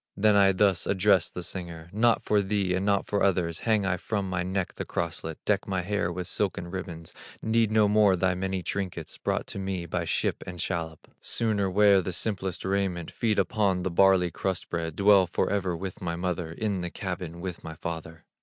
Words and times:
Then 0.17 0.35
I 0.35 0.51
thus 0.51 0.87
addressed 0.87 1.35
the 1.35 1.43
singer: 1.43 1.87
'Not 1.93 2.23
for 2.23 2.41
thee 2.41 2.73
and 2.73 2.83
not 2.83 3.05
for 3.05 3.21
others, 3.21 3.59
Hang 3.69 3.85
I 3.85 3.97
from 3.97 4.27
my 4.27 4.41
neck 4.41 4.73
the 4.73 4.83
crosslet, 4.83 5.37
Deck 5.45 5.67
my 5.67 5.81
hair 5.83 6.11
with 6.11 6.25
silken 6.25 6.69
ribbons; 6.71 7.13
Need 7.39 7.69
no 7.69 7.87
more 7.87 8.15
the 8.15 8.35
many 8.35 8.63
trinkets, 8.63 9.19
Brought 9.19 9.45
to 9.45 9.59
me 9.59 9.85
by 9.85 10.05
ship 10.05 10.43
and 10.47 10.59
shallop; 10.59 11.07
Sooner 11.21 11.69
wear 11.69 12.01
the 12.01 12.13
simplest 12.13 12.65
raiment, 12.65 13.11
Feed 13.11 13.37
upon 13.37 13.83
the 13.83 13.91
barley 13.91 14.31
bread 14.31 14.33
crust, 14.33 14.73
Dwell 14.95 15.27
forever 15.27 15.77
with 15.77 16.01
my 16.01 16.15
mother 16.15 16.51
In 16.51 16.81
the 16.81 16.89
cabin 16.89 17.39
with 17.39 17.63
my 17.63 17.75
father. 17.75 18.25